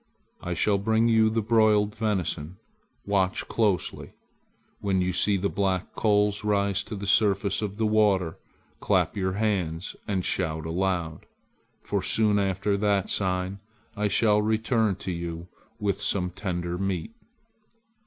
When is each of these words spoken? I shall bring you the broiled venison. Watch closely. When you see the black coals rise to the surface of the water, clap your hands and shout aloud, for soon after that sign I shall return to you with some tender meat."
I 0.41 0.55
shall 0.55 0.79
bring 0.79 1.09
you 1.09 1.29
the 1.29 1.43
broiled 1.43 1.93
venison. 1.93 2.57
Watch 3.05 3.47
closely. 3.47 4.13
When 4.79 4.99
you 4.99 5.13
see 5.13 5.37
the 5.37 5.47
black 5.47 5.93
coals 5.93 6.43
rise 6.43 6.83
to 6.85 6.95
the 6.95 7.05
surface 7.05 7.61
of 7.61 7.77
the 7.77 7.85
water, 7.85 8.39
clap 8.79 9.15
your 9.15 9.33
hands 9.33 9.95
and 10.07 10.25
shout 10.25 10.65
aloud, 10.65 11.27
for 11.83 12.01
soon 12.01 12.39
after 12.39 12.75
that 12.77 13.09
sign 13.09 13.59
I 13.95 14.07
shall 14.07 14.41
return 14.41 14.95
to 14.95 15.11
you 15.11 15.49
with 15.79 16.01
some 16.01 16.31
tender 16.31 16.79
meat." 16.79 17.13